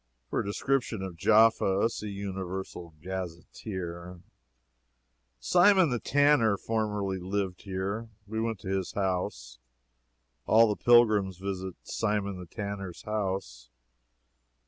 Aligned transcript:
[For 0.31 0.41
description 0.41 1.03
of 1.03 1.15
Jaffa, 1.15 1.87
see 1.91 2.09
Universal 2.09 2.95
Gazetteer.] 3.03 4.21
Simon 5.39 5.91
the 5.91 5.99
Tanner 5.99 6.57
formerly 6.57 7.19
lived 7.19 7.61
here. 7.61 8.09
We 8.25 8.41
went 8.41 8.59
to 8.61 8.69
his 8.69 8.93
house. 8.93 9.59
All 10.47 10.67
the 10.67 10.83
pilgrims 10.83 11.37
visit 11.37 11.75
Simon 11.83 12.39
the 12.39 12.47
Tanner's 12.47 13.03
house. 13.03 13.69